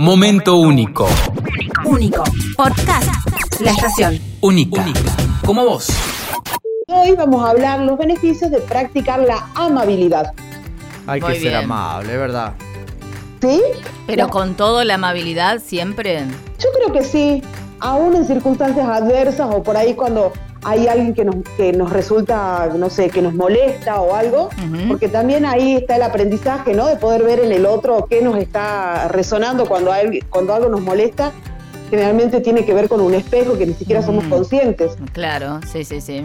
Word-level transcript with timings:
Momento 0.00 0.56
único. 0.56 1.06
Único. 1.84 2.24
Podcast. 2.56 3.08
La 3.60 3.70
estación. 3.70 4.18
Única. 4.40 4.84
Como 5.46 5.64
vos. 5.64 5.88
Hoy 6.88 7.12
vamos 7.12 7.44
a 7.44 7.50
hablar 7.50 7.78
los 7.80 7.96
beneficios 7.96 8.50
de 8.50 8.58
practicar 8.58 9.20
la 9.20 9.46
amabilidad. 9.54 10.32
Hay 11.06 11.20
Muy 11.20 11.34
que 11.34 11.40
ser 11.40 11.54
amable, 11.54 12.16
¿verdad? 12.16 12.54
¿Sí? 13.40 13.62
Pero 14.08 14.28
con 14.30 14.56
todo 14.56 14.82
la 14.82 14.94
amabilidad 14.94 15.60
siempre. 15.64 16.24
Yo 16.58 16.68
creo 16.76 16.92
que 16.92 17.04
sí, 17.04 17.42
aún 17.78 18.16
en 18.16 18.26
circunstancias 18.26 18.88
adversas 18.88 19.48
o 19.52 19.62
por 19.62 19.76
ahí 19.76 19.94
cuando 19.94 20.32
hay 20.64 20.88
alguien 20.88 21.14
que 21.14 21.24
nos, 21.24 21.36
que 21.56 21.72
nos 21.72 21.90
resulta, 21.92 22.70
no 22.76 22.88
sé, 22.90 23.10
que 23.10 23.20
nos 23.22 23.34
molesta 23.34 24.00
o 24.00 24.14
algo, 24.14 24.48
porque 24.88 25.08
también 25.08 25.44
ahí 25.44 25.74
está 25.76 25.96
el 25.96 26.02
aprendizaje, 26.02 26.72
¿no? 26.74 26.86
De 26.86 26.96
poder 26.96 27.22
ver 27.22 27.40
en 27.40 27.52
el 27.52 27.66
otro 27.66 28.06
qué 28.08 28.22
nos 28.22 28.36
está 28.38 29.08
resonando 29.08 29.66
cuando, 29.66 29.92
hay- 29.92 30.20
cuando 30.30 30.54
algo 30.54 30.68
nos 30.68 30.80
molesta. 30.80 31.32
Generalmente 31.90 32.40
tiene 32.40 32.64
que 32.64 32.72
ver 32.74 32.88
con 32.88 33.00
un 33.00 33.14
espejo 33.14 33.56
que 33.58 33.66
ni 33.66 33.74
siquiera 33.74 34.02
somos 34.02 34.24
conscientes. 34.24 34.96
Claro, 35.12 35.60
sí, 35.70 35.84
sí, 35.84 36.00
sí. 36.00 36.24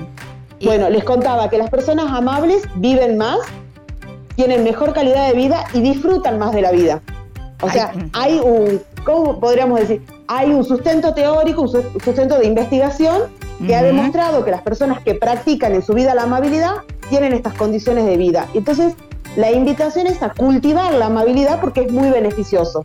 Y- 0.59 0.65
Bueno, 0.65 0.89
les 0.89 1.03
contaba 1.03 1.49
que 1.49 1.57
las 1.57 1.69
personas 1.69 2.05
amables 2.11 2.63
viven 2.75 3.17
más, 3.17 3.37
tienen 4.35 4.63
mejor 4.63 4.93
calidad 4.93 5.27
de 5.27 5.33
vida 5.33 5.65
y 5.73 5.81
disfrutan 5.81 6.39
más 6.39 6.53
de 6.53 6.61
la 6.61 6.71
vida. 6.71 7.01
O 7.61 7.69
sea, 7.69 7.91
Ay. 7.93 8.09
hay 8.13 8.39
un, 8.39 8.81
¿cómo 9.03 9.39
podríamos 9.39 9.81
decir? 9.81 10.01
Hay 10.27 10.49
un 10.51 10.63
sustento 10.63 11.13
teórico, 11.13 11.63
un 11.63 11.69
su- 11.69 11.83
sustento 12.03 12.37
de 12.39 12.45
investigación 12.47 13.23
que 13.65 13.75
ha 13.75 13.83
demostrado 13.83 14.43
que 14.45 14.51
las 14.51 14.61
personas 14.61 15.01
que 15.01 15.15
practican 15.15 15.73
en 15.73 15.81
su 15.81 15.93
vida 15.93 16.15
la 16.15 16.23
amabilidad 16.23 16.75
tienen 17.09 17.33
estas 17.33 17.53
condiciones 17.53 18.05
de 18.05 18.17
vida. 18.17 18.47
Entonces, 18.53 18.93
la 19.35 19.51
invitación 19.51 20.07
es 20.07 20.23
a 20.23 20.29
cultivar 20.29 20.93
la 20.93 21.07
amabilidad 21.07 21.59
porque 21.59 21.81
es 21.81 21.91
muy 21.91 22.09
beneficioso. 22.09 22.83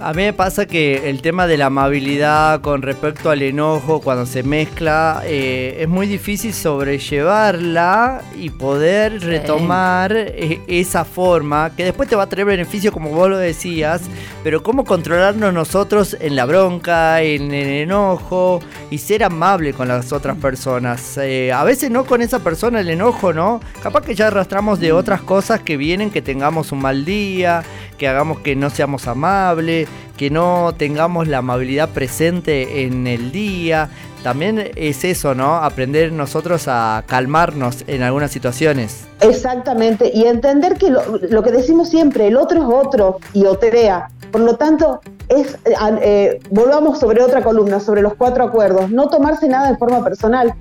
A 0.00 0.12
mí 0.12 0.22
me 0.22 0.32
pasa 0.32 0.66
que 0.66 1.10
el 1.10 1.22
tema 1.22 1.46
de 1.46 1.56
la 1.56 1.66
amabilidad 1.66 2.60
con 2.60 2.82
respecto 2.82 3.30
al 3.30 3.42
enojo, 3.42 4.00
cuando 4.00 4.26
se 4.26 4.42
mezcla, 4.42 5.22
eh, 5.24 5.78
es 5.80 5.88
muy 5.88 6.06
difícil 6.06 6.52
sobrellevarla 6.54 8.22
y 8.36 8.50
poder 8.50 9.20
retomar 9.20 10.12
eh, 10.12 10.60
esa 10.68 11.04
forma, 11.04 11.74
que 11.74 11.84
después 11.84 12.08
te 12.08 12.16
va 12.16 12.24
a 12.24 12.28
traer 12.28 12.46
beneficio 12.46 12.92
como 12.92 13.10
vos 13.10 13.28
lo 13.28 13.38
decías, 13.38 14.02
pero 14.44 14.62
cómo 14.62 14.84
controlarnos 14.84 15.52
nosotros 15.52 16.16
en 16.20 16.36
la 16.36 16.44
bronca, 16.44 17.22
en 17.22 17.52
el 17.52 17.68
enojo 17.68 18.60
y 18.90 18.98
ser 18.98 19.24
amable 19.24 19.72
con 19.72 19.88
las 19.88 20.12
otras 20.12 20.36
personas. 20.36 21.18
Eh, 21.18 21.52
a 21.52 21.64
veces 21.64 21.90
no 21.90 22.04
con 22.04 22.22
esa 22.22 22.38
persona 22.38 22.80
el 22.80 22.90
enojo, 22.90 23.32
¿no? 23.32 23.60
Capaz 23.82 24.02
que 24.02 24.14
ya 24.14 24.28
arrastramos 24.28 24.78
de 24.78 24.92
otras 24.92 25.22
cosas 25.22 25.60
que 25.60 25.76
vienen, 25.76 26.10
que 26.10 26.22
tengamos 26.22 26.70
un 26.72 26.80
mal 26.80 27.04
día, 27.04 27.64
que 27.98 28.08
hagamos 28.08 28.38
que 28.40 28.56
no 28.56 28.70
seamos 28.70 29.06
amables, 29.06 29.88
que 30.16 30.30
no 30.30 30.72
tengamos 30.76 31.28
la 31.28 31.38
amabilidad 31.38 31.90
presente 31.90 32.84
en 32.84 33.06
el 33.06 33.32
día. 33.32 33.90
También 34.22 34.70
es 34.74 35.04
eso, 35.04 35.34
¿no? 35.34 35.56
Aprender 35.56 36.12
nosotros 36.12 36.64
a 36.66 37.04
calmarnos 37.06 37.84
en 37.86 38.02
algunas 38.02 38.30
situaciones. 38.30 39.04
Exactamente, 39.20 40.10
y 40.12 40.24
entender 40.24 40.76
que 40.76 40.90
lo, 40.90 41.02
lo 41.30 41.42
que 41.42 41.50
decimos 41.52 41.90
siempre, 41.90 42.26
el 42.28 42.36
otro 42.36 42.60
es 42.62 42.68
otro 42.86 43.18
y 43.32 43.44
oterea. 43.46 44.08
Por 44.32 44.42
lo 44.42 44.56
tanto, 44.56 45.00
es 45.28 45.54
eh, 45.64 45.74
eh, 46.02 46.40
volvamos 46.50 46.98
sobre 46.98 47.22
otra 47.22 47.42
columna, 47.42 47.80
sobre 47.80 48.02
los 48.02 48.14
cuatro 48.14 48.44
acuerdos. 48.44 48.90
No 48.90 49.08
tomarse 49.08 49.48
nada 49.48 49.70
de 49.70 49.76
forma 49.78 50.02
personal. 50.04 50.54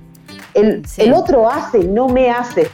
El, 0.54 0.86
Sí. 0.88 1.02
el 1.04 1.14
otro 1.14 1.50
hace, 1.50 1.80
no 1.84 2.08
me 2.08 2.30
hace. 2.30 2.70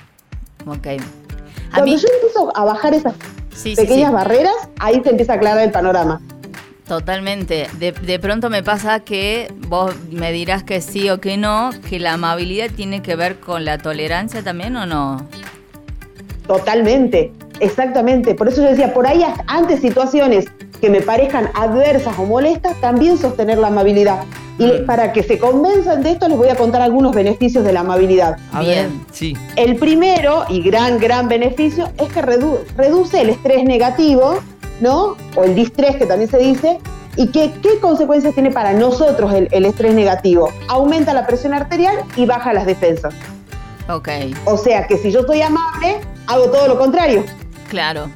Ok. 0.68 0.88
A 0.88 1.78
Cuando 1.78 1.86
mí, 1.92 1.98
yo 1.98 2.08
empiezo 2.16 2.56
a 2.56 2.64
bajar 2.66 2.94
esas 2.94 3.14
sí, 3.56 3.76
pequeñas 3.76 4.10
sí. 4.10 4.16
barreras, 4.16 4.54
ahí 4.80 5.02
se 5.04 5.10
empieza 5.10 5.34
a 5.34 5.36
aclarar 5.38 5.64
el 5.64 5.72
panorama. 5.72 6.22
Totalmente. 6.88 7.68
De, 7.80 7.92
de 7.94 8.20
pronto 8.20 8.50
me 8.50 8.62
pasa 8.62 9.00
que 9.00 9.52
vos 9.68 9.96
me 10.12 10.32
dirás 10.32 10.64
que 10.64 10.82
sí 10.82 11.10
o 11.10 11.22
que 11.22 11.38
no, 11.38 11.72
que 11.90 12.00
la 12.00 12.14
amabilidad 12.14 12.70
tiene 12.76 13.02
que 13.02 13.16
ver 13.16 13.40
con 13.40 13.64
la 13.64 13.78
tolerancia 13.78 14.44
también 14.44 14.76
o 14.76 14.86
no. 14.86 15.28
Totalmente, 16.46 17.32
exactamente. 17.62 18.36
Por 18.36 18.50
eso 18.50 18.62
yo 18.62 18.70
decía, 18.70 18.94
por 18.94 19.08
ahí 19.08 19.26
ante 19.48 19.78
situaciones 19.78 20.46
que 20.82 20.90
me 20.90 21.02
parezcan 21.02 21.50
adversas 21.54 22.20
o 22.20 22.26
molestas, 22.26 22.80
también 22.82 23.18
sostener 23.18 23.58
la 23.58 23.68
amabilidad. 23.68 24.26
Y 24.60 24.70
para 24.86 25.12
que 25.14 25.24
se 25.24 25.40
convenzan 25.40 26.04
de 26.04 26.12
esto, 26.12 26.28
les 26.28 26.38
voy 26.38 26.50
a 26.50 26.56
contar 26.56 26.82
algunos 26.82 27.14
beneficios 27.16 27.64
de 27.64 27.74
la 27.74 27.80
amabilidad. 27.82 28.38
A 28.52 28.60
Bien. 28.62 28.90
ver, 29.00 29.06
sí. 29.12 29.36
El 29.56 29.78
primero 29.78 30.46
y 30.50 30.62
gran, 30.62 31.00
gran 31.00 31.28
beneficio 31.28 31.90
es 31.98 32.12
que 32.14 32.22
redu- 32.22 32.60
reduce 32.78 33.22
el 33.22 33.30
estrés 33.30 33.64
negativo, 33.64 34.40
¿no? 34.80 35.16
O 35.36 35.44
el 35.44 35.56
distrés, 35.56 35.96
que 35.96 36.06
también 36.06 36.30
se 36.30 36.38
dice. 36.38 36.80
¿Y 37.16 37.28
que, 37.28 37.52
qué 37.62 37.80
consecuencias 37.80 38.34
tiene 38.34 38.50
para 38.52 38.74
nosotros 38.74 39.34
el, 39.34 39.48
el 39.52 39.66
estrés 39.66 39.94
negativo? 39.94 40.50
Aumenta 40.68 41.14
la 41.14 41.28
presión 41.28 41.54
arterial 41.54 41.96
y 42.16 42.26
baja 42.26 42.54
las 42.54 42.66
defensas. 42.66 43.14
Ok, 43.90 44.08
O 44.46 44.58
sea 44.58 44.88
que 44.88 44.98
si 44.98 45.12
yo 45.12 45.24
soy 45.24 45.42
amable, 45.42 45.98
hago 46.28 46.46
todo 46.52 46.68
lo 46.68 46.78
contrario. 46.80 47.24
claro. 47.70 48.10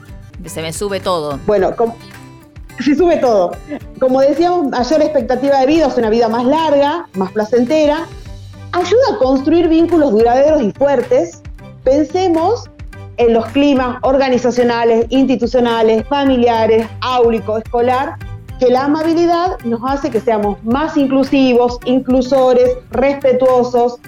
Se 0.46 0.62
me 0.62 0.72
sube 0.72 1.00
todo. 1.00 1.40
Bueno, 1.48 1.75
como, 1.75 1.96
se 2.83 2.95
sube 2.95 3.17
todo. 3.17 3.51
Como 3.99 4.21
decíamos, 4.21 4.67
mayor 4.67 5.01
expectativa 5.01 5.59
de 5.59 5.65
vida, 5.65 5.89
sea, 5.89 5.99
una 5.99 6.09
vida 6.09 6.27
más 6.29 6.45
larga, 6.45 7.07
más 7.13 7.31
placentera. 7.31 8.05
Ayuda 8.71 9.01
a 9.13 9.17
construir 9.17 9.67
vínculos 9.67 10.11
duraderos 10.11 10.61
y 10.61 10.71
fuertes. 10.71 11.41
Pensemos 11.83 12.69
en 13.17 13.33
los 13.33 13.45
climas 13.47 13.97
organizacionales, 14.01 15.07
institucionales, 15.09 16.07
familiares, 16.07 16.88
áulico, 17.01 17.57
escolar, 17.57 18.15
que 18.59 18.69
la 18.69 18.85
amabilidad 18.85 19.57
nos 19.63 19.81
hace 19.85 20.09
que 20.09 20.19
seamos 20.19 20.63
más 20.63 20.97
inclusivos, 20.97 21.79
inclusores, 21.85 22.69
respetuosos, 22.91 23.99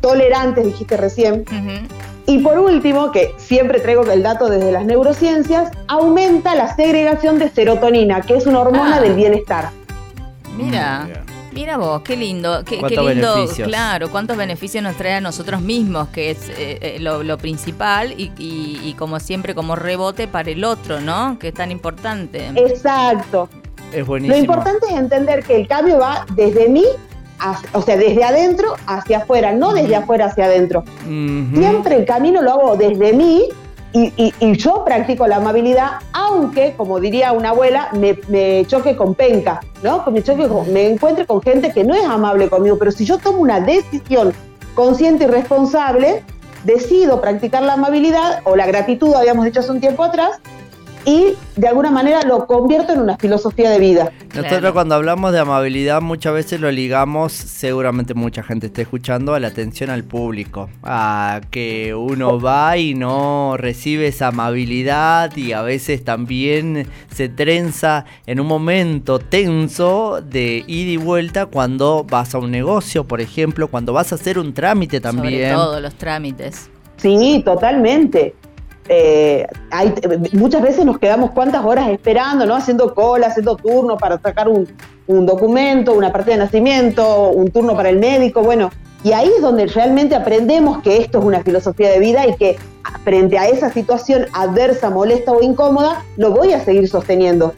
tolerantes, 0.00 0.64
dijiste 0.64 0.96
recién. 0.96 1.42
Ujú. 1.42 2.07
Y 2.28 2.38
por 2.38 2.58
último, 2.58 3.10
que 3.10 3.34
siempre 3.38 3.80
traigo 3.80 4.02
el 4.10 4.22
dato 4.22 4.48
desde 4.48 4.70
las 4.70 4.84
neurociencias, 4.84 5.70
aumenta 5.88 6.54
la 6.54 6.76
segregación 6.76 7.38
de 7.38 7.48
serotonina, 7.48 8.20
que 8.20 8.36
es 8.36 8.46
una 8.46 8.60
hormona 8.60 8.96
Ah. 8.98 9.00
del 9.00 9.14
bienestar. 9.14 9.70
Mira. 10.56 11.08
Mm. 11.24 11.28
Mira 11.54 11.76
vos, 11.78 12.02
qué 12.02 12.14
lindo, 12.16 12.62
qué, 12.64 12.76
lindo, 12.76 13.04
beneficios. 13.34 13.66
claro, 13.66 14.10
cuántos 14.10 14.36
beneficios 14.36 14.84
nos 14.84 14.94
trae 14.96 15.14
a 15.14 15.20
nosotros 15.20 15.60
mismos, 15.60 16.08
que 16.08 16.30
es 16.30 16.50
eh, 16.50 16.78
eh, 16.80 16.96
lo, 17.00 17.24
lo 17.24 17.36
principal 17.38 18.12
y, 18.12 18.30
y- 18.38 18.78
y 18.84 18.92
como 18.96 19.18
siempre 19.18 19.54
como 19.56 19.74
rebote 19.74 20.28
para 20.28 20.50
el 20.50 20.62
otro, 20.62 21.00
¿no? 21.00 21.36
Que 21.40 21.48
es 21.48 21.54
tan 21.54 21.72
importante. 21.72 22.46
Exacto. 22.54 23.48
Es 23.92 24.06
buenísimo. 24.06 24.36
Lo 24.36 24.40
importante 24.40 24.86
es 24.88 24.92
entender 24.98 25.42
que 25.42 25.56
el 25.56 25.66
cambio 25.66 25.98
va 25.98 26.26
desde 26.36 26.68
mí, 26.68 26.84
o 27.72 27.82
sea, 27.82 27.96
desde 27.96 28.24
adentro 28.24 28.74
hacia 28.86 29.18
afuera, 29.18 29.52
no 29.52 29.72
desde 29.72 29.96
afuera 29.96 30.26
hacia 30.26 30.46
adentro. 30.46 30.84
Ujú. 31.02 31.56
Siempre 31.56 31.96
el 31.96 32.04
camino 32.04 32.42
lo 32.42 32.50
hago 32.52 32.76
desde 32.76 33.12
mí 33.12 33.44
y, 33.92 34.12
y- 34.16 34.34
y 34.40 34.56
yo 34.56 34.84
practico 34.84 35.26
la 35.26 35.36
amabilidad, 35.36 35.92
aunque, 36.12 36.74
como 36.76 37.00
diría 37.00 37.32
una 37.32 37.50
abuela, 37.50 37.88
me, 37.92 38.18
me 38.28 38.64
choque 38.66 38.96
con 38.96 39.14
penca, 39.14 39.60
¿no? 39.82 40.04
Me, 40.10 40.22
choque 40.22 40.46
con- 40.48 40.70
me 40.72 40.88
encuentre 40.90 41.24
con 41.26 41.40
gente 41.40 41.72
que 41.72 41.84
no 41.84 41.94
es 41.94 42.04
amable 42.04 42.48
conmigo, 42.50 42.76
pero 42.78 42.90
si 42.90 43.04
yo 43.04 43.18
tomo 43.18 43.38
una 43.38 43.60
decisión 43.60 44.32
consciente 44.74 45.24
y 45.24 45.26
responsable, 45.28 46.22
decido 46.64 47.20
practicar 47.20 47.62
la 47.62 47.74
amabilidad 47.74 48.40
o 48.44 48.56
la 48.56 48.66
gratitud, 48.66 49.14
habíamos 49.14 49.44
dicho 49.46 49.60
hace 49.60 49.70
un 49.72 49.80
tiempo 49.80 50.02
atrás, 50.04 50.32
y 51.08 51.32
de 51.56 51.66
alguna 51.68 51.90
manera 51.90 52.20
lo 52.22 52.46
convierto 52.46 52.92
en 52.92 53.00
una 53.00 53.16
filosofía 53.16 53.70
de 53.70 53.78
vida. 53.78 54.12
Nosotros 54.34 54.58
Claro. 54.58 54.74
cuando 54.74 54.94
hablamos 54.94 55.32
de 55.32 55.38
amabilidad 55.38 56.02
muchas 56.02 56.34
veces 56.34 56.60
lo 56.60 56.70
ligamos, 56.70 57.32
seguramente 57.32 58.12
mucha 58.12 58.42
gente 58.42 58.66
está 58.66 58.82
escuchando, 58.82 59.32
a 59.32 59.40
la 59.40 59.48
atención 59.48 59.88
al 59.88 60.04
público, 60.04 60.68
a 60.82 61.40
que 61.50 61.94
uno 61.94 62.38
va 62.38 62.76
y 62.76 62.94
no 62.94 63.56
recibe 63.56 64.08
esa 64.08 64.26
amabilidad 64.28 65.34
y 65.34 65.52
a 65.52 65.62
veces 65.62 66.04
también 66.04 66.86
se 67.10 67.30
trenza 67.30 68.04
en 68.26 68.38
un 68.40 68.46
momento 68.46 69.18
tenso 69.18 70.20
de 70.20 70.62
ida 70.66 70.90
y 70.90 70.96
vuelta 70.98 71.46
cuando 71.46 72.04
vas 72.04 72.34
a 72.34 72.38
un 72.38 72.50
negocio, 72.50 73.04
por 73.04 73.22
ejemplo, 73.22 73.68
cuando 73.68 73.94
vas 73.94 74.12
a 74.12 74.16
hacer 74.16 74.38
un 74.38 74.52
trámite 74.52 74.98
Sobre 75.00 75.12
también. 75.16 75.54
todo 75.54 75.80
los 75.80 75.94
trámites. 75.94 76.68
Sí, 76.98 77.40
totalmente. 77.44 78.34
Eh, 78.88 79.46
hay, 79.70 79.92
muchas 80.32 80.62
veces 80.62 80.84
nos 80.84 80.98
quedamos 80.98 81.32
cuántas 81.32 81.64
horas 81.64 81.88
esperando, 81.90 82.46
¿no? 82.46 82.56
Haciendo 82.56 82.94
cola, 82.94 83.26
haciendo 83.26 83.56
turno 83.56 83.98
para 83.98 84.18
sacar 84.18 84.48
un, 84.48 84.66
un 85.06 85.26
documento, 85.26 85.92
una 85.92 86.12
parte 86.12 86.30
de 86.30 86.38
nacimiento, 86.38 87.30
un 87.30 87.50
turno 87.50 87.74
para 87.74 87.90
el 87.90 87.98
médico, 87.98 88.42
bueno. 88.42 88.70
Y 89.04 89.12
ahí 89.12 89.30
es 89.36 89.42
donde 89.42 89.66
realmente 89.66 90.16
aprendemos 90.16 90.82
que 90.82 90.96
esto 90.96 91.18
es 91.18 91.24
una 91.24 91.42
filosofía 91.42 91.90
de 91.90 92.00
vida 92.00 92.26
y 92.26 92.34
que 92.34 92.56
frente 93.04 93.38
a 93.38 93.46
esa 93.46 93.72
situación 93.72 94.26
adversa, 94.32 94.90
molesta 94.90 95.32
o 95.32 95.42
incómoda, 95.42 96.04
lo 96.16 96.32
voy 96.32 96.52
a 96.52 96.64
seguir 96.64 96.88
sosteniendo. 96.88 97.54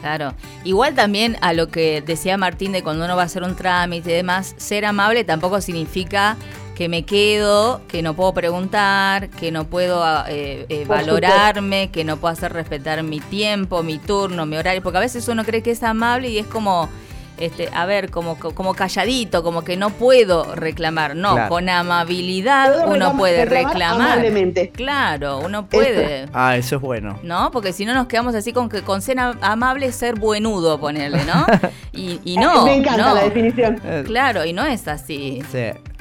Claro. 0.00 0.32
Igual 0.64 0.94
también 0.94 1.36
a 1.42 1.52
lo 1.52 1.68
que 1.68 2.02
decía 2.02 2.38
Martín 2.38 2.72
de 2.72 2.82
cuando 2.82 3.04
uno 3.04 3.16
va 3.16 3.22
a 3.22 3.24
hacer 3.26 3.42
un 3.42 3.56
trámite 3.56 4.10
y 4.10 4.14
demás, 4.14 4.54
ser 4.56 4.86
amable 4.86 5.24
tampoco 5.24 5.60
significa 5.60 6.36
que 6.80 6.88
me 6.88 7.02
quedo, 7.04 7.82
que 7.88 8.00
no 8.00 8.14
puedo 8.14 8.32
preguntar, 8.32 9.28
que 9.28 9.52
no 9.52 9.64
puedo 9.64 10.02
eh, 10.28 10.64
eh, 10.70 10.84
Por 10.86 10.96
valorarme, 10.96 11.90
que 11.90 12.04
no 12.04 12.16
puedo 12.16 12.32
hacer 12.32 12.54
respetar 12.54 13.02
mi 13.02 13.20
tiempo, 13.20 13.82
mi 13.82 13.98
turno, 13.98 14.46
mi 14.46 14.56
horario, 14.56 14.82
porque 14.82 14.96
a 14.96 15.02
veces 15.02 15.28
uno 15.28 15.44
cree 15.44 15.62
que 15.62 15.72
es 15.72 15.82
amable 15.82 16.30
y 16.30 16.38
es 16.38 16.46
como, 16.46 16.88
este, 17.36 17.68
a 17.74 17.84
ver, 17.84 18.10
como, 18.10 18.38
como 18.38 18.72
calladito, 18.72 19.42
como 19.42 19.62
que 19.62 19.76
no 19.76 19.90
puedo 19.90 20.54
reclamar. 20.54 21.14
No, 21.16 21.34
Claro. 21.34 21.48
con 21.50 21.68
amabilidad 21.68 22.72
Puedo 22.72 22.86
uno 22.86 22.94
reclamar- 23.10 23.16
puede 23.18 23.44
reclamar 23.44 24.00
amablemente. 24.12 24.70
Claro, 24.70 25.40
uno 25.44 25.66
puede. 25.66 26.28
Ah, 26.32 26.56
eso 26.56 26.76
es 26.76 26.80
bueno. 26.80 27.18
¿No? 27.22 27.50
Porque 27.50 27.74
si 27.74 27.84
no 27.84 27.92
nos 27.92 28.06
quedamos 28.06 28.34
así 28.34 28.54
con 28.54 28.70
que 28.70 28.80
con 28.80 29.02
ser 29.02 29.18
amable 29.18 29.84
es 29.84 29.96
ser 29.96 30.14
buenudo, 30.18 30.80
ponerle, 30.80 31.24
¿no? 31.26 31.44
Y, 31.92 32.20
y 32.24 32.36
no. 32.38 32.64
Me 32.64 32.76
encanta 32.76 33.08
no. 33.08 33.14
la 33.16 33.24
definición. 33.24 33.78
Eh, 33.84 34.02
Claro, 34.06 34.46
y 34.46 34.54
no 34.54 34.64
es 34.64 34.88
así. 34.88 35.42
Sí, 35.52 35.58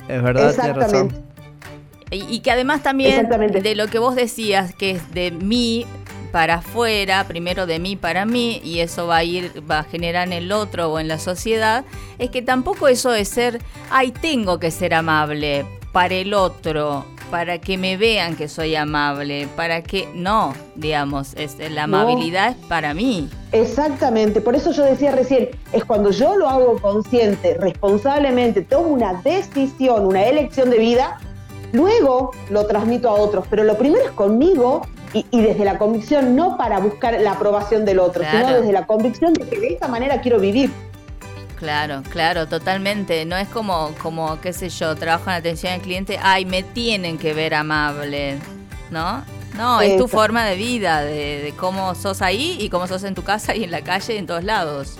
es 0.10 0.24
verdad, 0.24 0.54
tienes 0.54 0.76
razón. 0.76 1.08
Exactamente. 1.08 1.30
Y, 2.12 2.36
y 2.36 2.40
que 2.40 2.52
además 2.52 2.82
también 2.82 3.12
Exactamente. 3.12 3.62
de 3.62 3.76
lo 3.76 3.88
que 3.88 4.00
vos 4.00 4.16
decías, 4.16 4.74
que 4.74 4.92
es 4.92 5.14
de 5.14 5.32
mí 5.32 5.86
para 6.32 6.56
afuera, 6.56 7.26
primero 7.28 7.66
de 7.66 7.80
mí 7.80 7.96
para 7.96 8.26
mí, 8.26 8.62
y 8.64 8.80
eso 8.80 9.08
va 9.08 9.18
a 9.18 9.24
ir, 9.24 9.64
va 9.70 9.80
a 9.80 9.84
generar 9.84 10.28
en 10.28 10.34
el 10.34 10.52
otro 10.52 10.92
o 10.92 11.00
en 11.00 11.08
la 11.08 11.20
sociedad, 11.20 11.86
es 12.18 12.30
que 12.30 12.42
tampoco 12.42 12.88
eso 12.88 13.12
de 13.12 13.26
ser, 13.26 13.60
ay, 13.90 14.12
tengo 14.12 14.60
que 14.60 14.72
ser 14.72 14.94
amable 14.94 15.66
para 15.92 16.16
el 16.16 16.34
otro, 16.34 17.06
para 17.30 17.60
que 17.60 17.78
me 17.78 17.98
vean 17.98 18.36
que 18.36 18.48
soy 18.48 18.76
amable, 18.76 19.48
para 19.56 19.82
que, 19.82 20.10
no, 20.14 20.54
digamos, 20.76 21.34
es, 21.36 21.58
la 21.60 21.88
No. 21.88 21.98
amabilidad 22.00 22.50
es 22.52 22.66
para 22.68 22.94
mí. 22.94 23.30
Exactamente, 23.52 24.42
por 24.42 24.56
eso 24.56 24.72
yo 24.72 24.84
decía 24.84 25.12
recién, 25.12 25.50
es 25.74 25.84
cuando 25.86 26.12
yo 26.12 26.36
lo 26.36 26.50
hago 26.50 26.78
consciente, 26.82 27.56
responsablemente, 27.60 28.62
tomo 28.62 28.88
una 28.90 29.22
decisión, 29.24 30.06
una 30.06 30.24
elección 30.24 30.70
de 30.70 30.78
vida, 30.80 31.18
luego 31.72 32.32
lo 32.50 32.66
transmito 32.66 33.10
a 33.10 33.14
otros, 33.14 33.46
pero 33.50 33.64
lo 33.64 33.78
primero 33.78 34.04
es 34.06 34.12
conmigo 34.12 34.82
y, 35.14 35.26
y 35.32 35.42
desde 35.42 35.66
la 35.66 35.78
convicción, 35.78 36.36
no 36.36 36.58
para 36.58 36.80
buscar 36.80 37.20
la 37.20 37.32
aprobación 37.34 37.86
del 37.86 38.00
otro, 38.00 38.22
Claro. 38.24 38.48
sino 38.48 38.60
desde 38.60 38.72
la 38.74 38.86
convicción 38.86 39.34
de 39.34 39.48
que 39.48 39.60
de 39.60 39.68
esta 39.70 39.88
manera 39.88 40.22
quiero 40.22 40.40
vivir. 40.40 40.72
Claro, 41.60 42.04
claro, 42.10 42.48
totalmente. 42.48 43.26
No 43.26 43.36
es 43.36 43.50
como, 43.50 43.94
como, 44.02 44.40
qué 44.40 44.54
sé 44.54 44.70
yo, 44.70 44.96
trabajo 44.96 45.30
en 45.30 45.36
atención 45.36 45.74
al 45.74 45.82
cliente, 45.82 46.18
ay, 46.22 46.46
me 46.46 46.64
tienen 46.64 47.18
que 47.18 47.34
ver 47.34 47.54
amable, 47.54 48.38
¿no? 48.90 49.26
No, 49.58 49.82
es 49.82 49.98
tu 49.98 50.08
forma 50.08 50.46
de 50.46 50.56
vida, 50.56 51.02
de, 51.02 51.42
de 51.42 51.54
cómo 51.58 51.96
sos 51.96 52.22
ahí 52.22 52.56
y 52.62 52.70
cómo 52.70 52.88
sos 52.88 53.04
en 53.04 53.14
tu 53.14 53.24
casa 53.24 53.54
y 53.56 53.66
en 53.66 53.72
la 53.72 53.82
calle 53.82 54.16
y 54.16 54.18
en 54.18 54.26
todos 54.26 54.46
lados. 54.46 54.96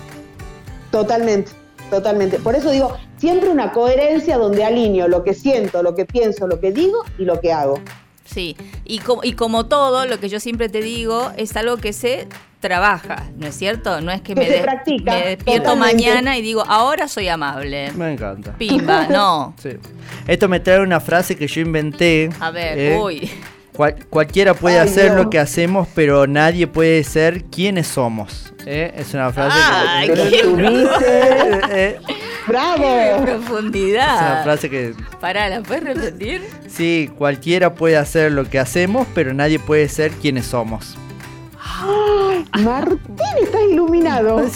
Totalmente, 0.90 1.52
totalmente. 1.88 2.38
Por 2.38 2.54
eso 2.54 2.70
digo, 2.70 2.94
siempre 3.16 3.48
una 3.48 3.72
coherencia 3.72 4.36
donde 4.36 4.62
alineo 4.62 5.08
lo 5.08 5.24
que 5.24 5.32
siento, 5.32 5.82
lo 5.82 5.94
que 5.94 6.04
pienso, 6.04 6.46
lo 6.46 6.60
que 6.60 6.72
digo 6.72 7.04
y 7.18 7.24
lo 7.24 7.40
que 7.40 7.54
hago. 7.54 7.80
Sí, 8.26 8.54
y, 8.84 8.98
como 8.98 9.24
y 9.24 9.32
como 9.32 9.64
todo, 9.64 10.04
lo 10.04 10.20
que 10.20 10.28
yo 10.28 10.40
siempre 10.40 10.68
te 10.68 10.82
digo, 10.82 11.32
es 11.38 11.56
algo 11.56 11.78
que 11.78 11.94
se 11.94 12.28
trabaja, 12.60 13.24
¿no 13.38 13.46
es 13.46 13.56
cierto? 13.56 14.00
No 14.00 14.12
es 14.12 14.20
que, 14.20 14.34
Que 14.34 14.40
me, 14.42 14.50
de- 14.50 14.58
practica, 14.60 15.12
me 15.12 15.24
despierto 15.36 15.70
totalmente. 15.72 16.04
mañana 16.06 16.36
y 16.38 16.42
digo, 16.42 16.62
ahora 16.68 17.08
soy 17.08 17.26
amable. 17.28 17.90
Me 17.92 18.12
encanta. 18.12 18.52
Pimba, 18.52 19.06
no. 19.10 19.54
Sí. 19.62 19.70
Esto 20.26 20.48
me 20.48 20.60
trae 20.60 20.80
una 20.80 21.00
frase 21.00 21.36
que 21.36 21.46
yo 21.48 21.60
inventé. 21.62 22.30
A 22.38 22.50
ver, 22.50 22.78
eh, 22.78 22.98
uy. 23.02 23.30
cual- 23.72 23.96
cualquiera 24.10 24.54
puede 24.54 24.78
Ay, 24.78 24.88
hacer 24.88 25.04
Dios. 25.12 25.16
lo 25.16 25.30
que 25.30 25.38
hacemos, 25.38 25.88
pero 25.94 26.26
nadie 26.26 26.66
puede 26.66 27.02
ser 27.04 27.44
quienes 27.44 27.86
somos. 27.86 28.52
¿eh? 28.66 28.92
Es 28.94 29.14
una 29.14 29.32
frase 29.32 29.58
Ay, 29.58 30.08
que... 30.08 30.14
Qué. 30.14 30.40
Eh, 31.02 31.60
eh, 31.72 31.98
¡Bravo! 32.46 32.84
es 32.84 33.16
una 33.16 33.24
Profundidad. 33.24 34.42
frase 34.44 34.68
que... 34.68 34.94
Pará, 35.20 35.48
¿la 35.48 35.62
puedes 35.62 35.84
repetir? 35.84 36.42
Sí, 36.68 37.10
cualquiera 37.16 37.74
puede 37.74 37.96
hacer 37.96 38.32
lo 38.32 38.44
que 38.48 38.58
hacemos, 38.58 39.06
pero 39.14 39.32
nadie 39.32 39.58
puede 39.58 39.88
ser 39.88 40.10
quienes 40.12 40.46
somos. 40.46 40.96
Martín, 42.62 42.98
estás 43.42 43.60
iluminado. 43.70 44.40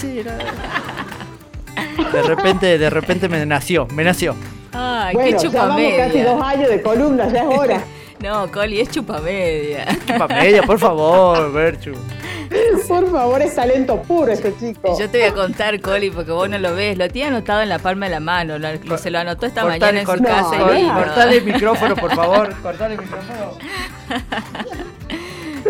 De 2.12 2.22
repente, 2.22 2.78
de 2.78 2.90
repente 2.90 3.28
me 3.28 3.44
nació, 3.46 3.86
me 3.88 4.04
nació. 4.04 4.34
Ay, 4.72 5.14
bueno, 5.14 5.38
qué 5.40 5.48
ya 5.48 5.50
vamos 5.66 5.76
casi 5.76 5.92
chupamedia. 6.08 6.24
dos 6.32 6.42
años 6.42 6.68
de 6.68 6.82
columna, 6.82 7.28
ya 7.28 7.42
es 7.42 7.58
hora. 7.58 7.84
No, 8.20 8.50
Coli, 8.50 8.80
es 8.80 8.88
chupamedia. 8.90 9.84
Chupa 10.06 10.26
media, 10.28 10.62
por 10.62 10.78
favor, 10.78 11.52
Berchu. 11.52 11.92
Por 12.88 13.10
favor, 13.10 13.42
es 13.42 13.54
talento 13.54 14.00
puro 14.02 14.30
este 14.32 14.54
chico. 14.56 14.96
Yo 14.98 15.10
te 15.10 15.18
voy 15.18 15.28
a 15.28 15.34
contar, 15.34 15.80
Coli, 15.80 16.10
porque 16.10 16.30
vos 16.30 16.48
no 16.48 16.58
lo 16.58 16.74
ves. 16.74 16.96
Lo 16.96 17.08
tiene 17.08 17.28
anotado 17.30 17.62
en 17.62 17.68
la 17.68 17.78
palma 17.80 18.06
de 18.06 18.12
la 18.12 18.20
mano. 18.20 18.58
lo- 18.58 18.68
lo- 18.84 18.98
se 18.98 19.10
lo 19.10 19.18
anotó 19.18 19.46
esta 19.46 19.62
Cortale, 19.62 19.80
mañana 19.80 20.00
en 20.00 20.06
su 20.18 20.22
casa. 20.24 20.58
no, 20.58 20.78
y 20.78 20.88
cortale 20.88 21.36
el 21.38 21.44
micrófono, 21.44 21.96
por 21.96 22.14
favor. 22.14 22.54
Cortale 22.62 22.94
el 22.94 23.00
micrófono. 23.00 23.58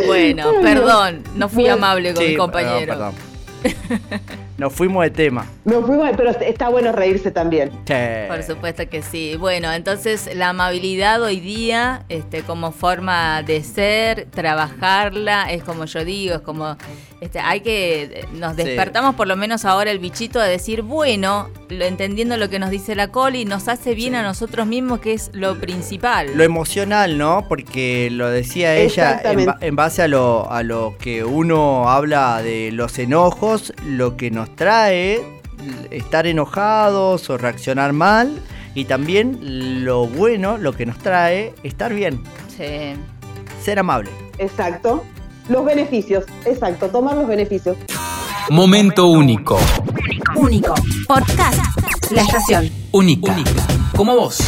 Bueno, 0.07 0.51
perdón. 0.63 1.23
No 1.35 1.49
fui 1.49 1.69
amable 1.69 2.13
con 2.15 2.23
Sí, 2.25 2.31
mi 2.31 2.37
compañero. 2.37 2.93
perdón, 2.93 3.15
perdón. 3.63 4.21
Nos 4.57 4.73
fuimos 4.73 5.03
de 5.03 5.11
tema. 5.11 5.47
Nos 5.65 5.85
fuimos, 5.85 6.09
pero 6.17 6.31
está 6.31 6.69
bueno 6.69 6.93
reírse 6.93 7.33
también. 7.33 7.73
Che. 7.85 8.27
Por 8.29 8.43
supuesto 8.45 8.89
que 8.89 9.03
sí. 9.03 9.37
Bueno, 9.37 9.73
entonces 9.73 10.31
la 10.37 10.51
amabilidad 10.51 11.21
hoy 11.23 11.41
día, 11.41 12.05
este, 12.09 12.43
como 12.43 12.71
forma 12.71 13.43
de 13.43 13.65
ser, 13.65 14.27
trabajarla, 14.31 15.51
es 15.53 15.65
como 15.65 15.87
yo 15.87 16.05
digo, 16.05 16.37
es 16.37 16.41
como, 16.43 16.77
este, 17.21 17.41
hay 17.41 17.61
que, 17.63 18.27
nos 18.35 18.55
Sí. 18.55 18.63
despertamos 18.63 19.17
por 19.17 19.27
lo 19.27 19.35
menos 19.37 19.65
ahora 19.65 19.91
el 19.91 19.99
bichito 19.99 20.39
de 20.39 20.49
decir, 20.51 20.83
bueno, 20.83 21.49
lo, 21.69 21.85
entendiendo 21.85 22.37
lo 22.37 22.49
que 22.49 22.61
nos 22.61 22.71
dice 22.71 22.95
la 22.95 23.09
Coli, 23.09 23.45
nos 23.45 23.67
hace 23.67 23.95
bien 23.95 24.15
a 24.15 24.23
nosotros 24.23 24.67
mismos, 24.69 25.01
que 25.01 25.15
es 25.15 25.31
lo 25.33 25.59
principal. 25.59 26.29
Lo 26.37 26.45
emocional, 26.45 27.19
¿no? 27.19 27.47
Porque 27.49 28.09
lo 28.13 28.31
decía 28.31 28.77
ella 28.77 29.21
en, 29.25 29.47
en 29.61 29.77
base 29.77 30.03
a 30.03 30.09
lo, 30.09 30.49
a 30.51 30.63
lo 30.63 30.95
que 30.99 31.25
uno 31.25 31.91
habla 31.91 32.41
de 32.43 32.71
los 32.73 32.99
enojos, 33.01 33.73
lo 33.85 34.17
que 34.17 34.31
nos 34.31 34.44
trae 34.51 35.23
estar 35.91 36.27
enojados 36.27 37.31
o 37.31 37.39
reaccionar 37.39 37.93
mal 37.93 38.41
y 38.75 38.85
también 38.87 39.85
lo 39.85 40.07
bueno, 40.07 40.59
lo 40.59 40.73
que 40.73 40.87
nos 40.87 40.99
trae 40.99 41.55
estar 41.63 41.95
bien, 41.95 42.23
Sí. 42.49 42.95
ser 43.63 43.79
amable. 43.79 44.11
Exacto. 44.39 45.05
Los 45.49 45.65
beneficios, 45.65 46.25
exacto, 46.45 46.89
tomar 46.89 47.17
los 47.17 47.29
beneficios. 47.29 47.77
Momento 48.51 49.07
único. 49.09 49.59
Único. 50.37 50.75
Podcast. 51.07 51.61
La 52.11 52.23
estación. 52.23 52.71
Única. 52.93 53.35
Como 53.97 54.15
vos. 54.17 54.39